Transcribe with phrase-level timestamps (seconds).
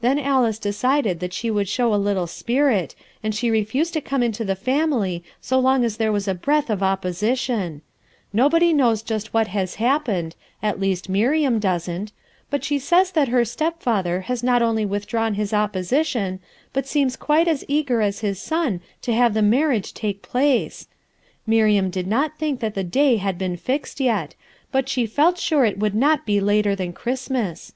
[0.00, 4.20] Then Alice decided that she would show a little spirit, and she refused to come
[4.20, 7.80] into the family so long as there was a breath of opposi tion,
[8.32, 12.10] Nobody knows just what has happened, at least Miriam doesn't;
[12.50, 16.40] but she says that her stepfather has not only withdrawn his opposi tion,
[16.72, 20.88] but seems quite as eager as Ins son to have the marriage take place.
[21.46, 24.34] Miriam did not think that the day had been fixed yet,
[24.72, 25.78] but she felt g(j RUTH ERSKINE'S SON sure it.
[25.78, 27.72] would be not later than Christmas.